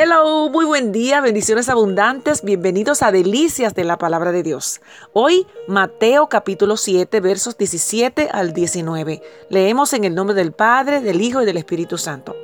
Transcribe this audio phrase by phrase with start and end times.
[0.00, 4.80] Hello, muy buen día, bendiciones abundantes, bienvenidos a Delicias de la Palabra de Dios.
[5.12, 9.20] Hoy, Mateo capítulo 7, versos 17 al 19.
[9.50, 12.36] Leemos en el nombre del Padre, del Hijo y del Espíritu Santo.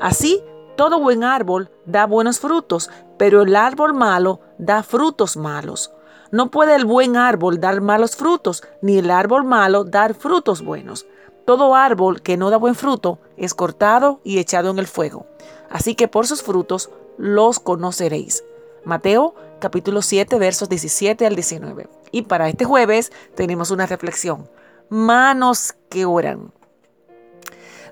[0.00, 0.42] Así,
[0.78, 2.88] todo buen árbol da buenos frutos,
[3.18, 5.92] pero el árbol malo da frutos malos.
[6.30, 11.04] No puede el buen árbol dar malos frutos, ni el árbol malo dar frutos buenos.
[11.46, 15.26] Todo árbol que no da buen fruto es cortado y echado en el fuego.
[15.70, 18.44] Así que por sus frutos los conoceréis.
[18.84, 21.88] Mateo capítulo 7 versos 17 al 19.
[22.10, 24.50] Y para este jueves tenemos una reflexión.
[24.88, 26.52] Manos que oran.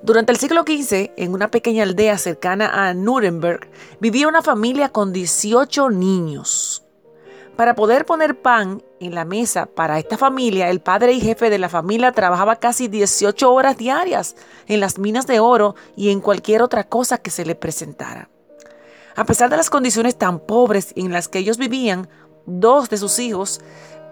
[0.03, 5.13] Durante el siglo XV, en una pequeña aldea cercana a Nuremberg, vivía una familia con
[5.13, 6.84] 18 niños.
[7.57, 11.59] Para poder poner pan en la mesa para esta familia, el padre y jefe de
[11.59, 14.35] la familia trabajaba casi 18 horas diarias
[14.67, 18.29] en las minas de oro y en cualquier otra cosa que se le presentara.
[19.15, 22.09] A pesar de las condiciones tan pobres en las que ellos vivían,
[22.45, 23.61] dos de sus hijos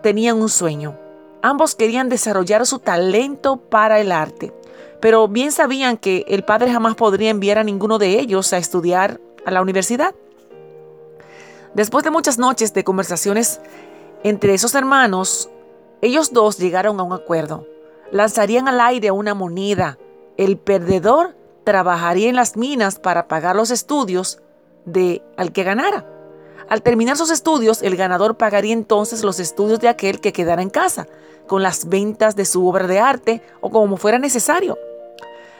[0.04, 0.96] tenían un sueño.
[1.42, 4.52] Ambos querían desarrollar su talento para el arte,
[5.00, 9.20] pero bien sabían que el padre jamás podría enviar a ninguno de ellos a estudiar
[9.44, 10.14] a la universidad.
[11.74, 13.60] Después de muchas noches de conversaciones
[14.24, 15.48] entre esos hermanos,
[16.02, 17.66] ellos dos llegaron a un acuerdo.
[18.10, 19.98] Lanzarían al aire una moneda.
[20.36, 24.40] El perdedor trabajaría en las minas para pagar los estudios
[24.84, 26.04] de al que ganara.
[26.68, 30.70] Al terminar sus estudios, el ganador pagaría entonces los estudios de aquel que quedara en
[30.70, 31.08] casa,
[31.46, 34.78] con las ventas de su obra de arte o como fuera necesario.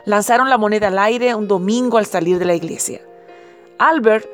[0.05, 3.01] Lanzaron la moneda al aire un domingo al salir de la iglesia.
[3.79, 4.27] Albert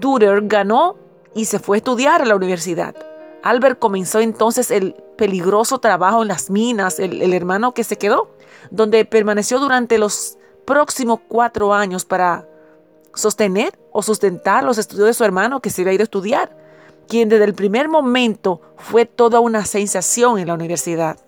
[0.00, 1.01] Durer ganó
[1.34, 2.94] y se fue a estudiar a la universidad.
[3.42, 8.30] Albert comenzó entonces el peligroso trabajo en las minas, el, hermano que se quedó,
[8.70, 12.46] donde permaneció durante los próximos cuatro años para
[13.14, 16.56] sostener o sustentar los estudios de su hermano que se había ido a estudiar,
[17.08, 21.18] quien desde el primer momento fue toda una sensación en la universidad.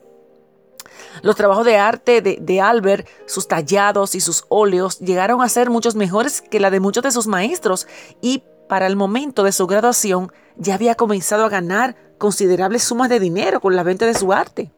[1.22, 5.70] Los trabajos de arte de, de, Albert, sus tallados y sus óleos llegaron a ser
[5.70, 7.86] muchos mejores que la de muchos de sus maestros
[8.20, 13.20] y para el momento de su graduación ya había comenzado a ganar considerables sumas de
[13.20, 14.72] dinero con la venta de su arte.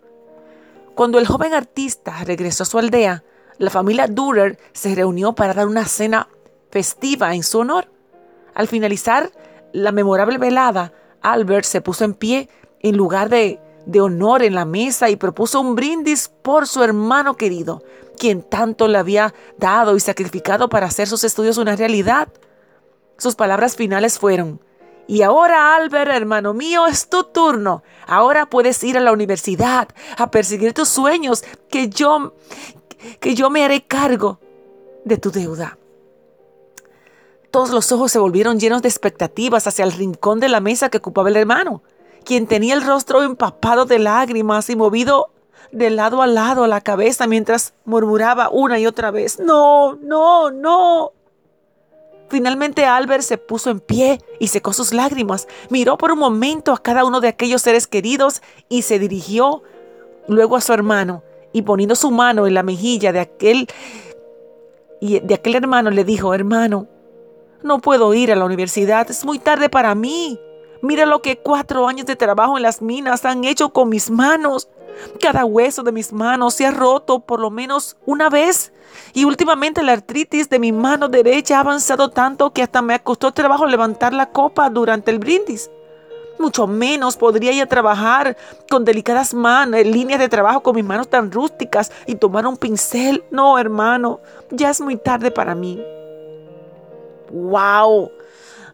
[0.94, 3.22] Cuando el joven artista regresó a su aldea,
[3.58, 6.28] la familia Durer se reunió para dar una cena
[6.70, 7.90] festiva en su honor.
[8.54, 9.30] Al finalizar
[9.72, 12.48] la memorable velada, Albert se puso en pie
[12.80, 17.36] en lugar de, de honor en la mesa y propuso un brindis por su hermano
[17.36, 17.82] querido,
[18.18, 22.28] quien tanto le había dado y sacrificado para hacer sus estudios una realidad.
[23.26, 24.60] Sus palabras finales fueron,
[25.08, 27.82] y ahora, Albert, hermano mío, es tu turno.
[28.06, 32.34] Ahora puedes ir a la universidad a perseguir tus sueños, que yo
[33.18, 34.38] que yo me haré cargo
[35.04, 35.76] de tu deuda.
[37.50, 40.98] Todos los ojos se volvieron llenos de expectativas hacia el rincón de la mesa que
[40.98, 41.82] ocupaba el hermano,
[42.24, 45.30] quien tenía el rostro empapado de lágrimas y movido
[45.72, 51.15] de lado a lado la cabeza mientras murmuraba una y otra vez, no, no, no.
[52.28, 56.78] Finalmente Albert se puso en pie y secó sus lágrimas, miró por un momento a
[56.78, 59.62] cada uno de aquellos seres queridos y se dirigió
[60.26, 61.22] luego a su hermano
[61.52, 63.68] y poniendo su mano en la mejilla de aquel
[65.00, 66.88] y de aquel hermano le dijo, "Hermano,
[67.62, 70.40] no puedo ir a la universidad, es muy tarde para mí.
[70.82, 74.68] Mira lo que cuatro años de trabajo en las minas han hecho con mis manos.
[75.20, 78.72] Cada hueso de mis manos se ha roto por lo menos una vez.
[79.12, 83.32] Y últimamente la artritis de mi mano derecha ha avanzado tanto que hasta me costó
[83.32, 85.70] trabajo levantar la copa durante el brindis.
[86.38, 88.36] Mucho menos podría ir a trabajar
[88.70, 93.24] con delicadas manos, líneas de trabajo con mis manos tan rústicas y tomar un pincel.
[93.30, 94.20] No, hermano,
[94.50, 95.80] ya es muy tarde para mí.
[97.30, 98.10] ¡Wow!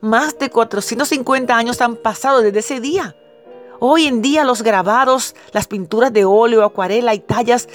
[0.00, 3.14] Más de 450 años han pasado desde ese día.
[3.84, 7.68] Hoy en día los grabados, las pinturas de óleo, acuarela y tallas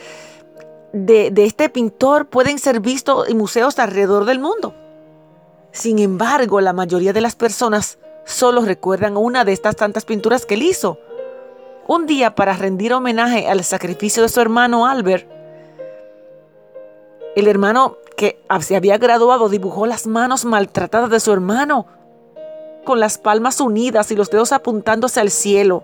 [0.93, 4.73] de, este pintor pueden ser vistos en museos alrededor del mundo.
[5.73, 10.53] Sin embargo, la mayoría de las personas solo recuerdan una de estas tantas pinturas que
[10.53, 10.97] él hizo.
[11.89, 15.29] Un día para rendir homenaje al sacrificio de su hermano Albert,
[17.35, 21.96] el hermano que se había graduado dibujó las manos maltratadas de su hermano
[22.87, 25.83] con las palmas unidas y los dedos apuntándose al cielo.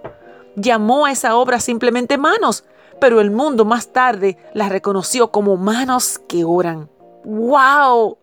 [0.56, 2.64] Llamó a esa obra simplemente manos,
[3.02, 6.90] pero el mundo más tarde la reconoció como manos que oran.
[7.26, 8.18] ¡Wow!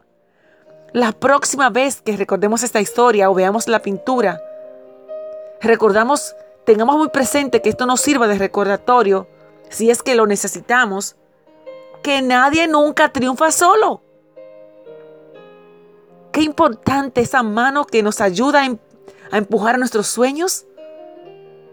[0.94, 4.40] La próxima vez que recordemos esta historia o veamos la pintura,
[5.60, 6.34] recordamos,
[6.64, 9.28] tengamos muy presente que esto nos sirva de recordatorio,
[9.68, 11.16] si es que lo necesitamos,
[12.02, 14.00] que nadie nunca triunfa solo.
[16.40, 18.76] Importante esa mano que nos ayuda a,
[19.30, 20.66] a empujar nuestros sueños.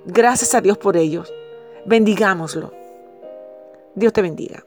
[0.05, 1.33] Gracias a Dios por ellos.
[1.85, 2.73] Bendigámoslo.
[3.95, 4.66] Dios te bendiga.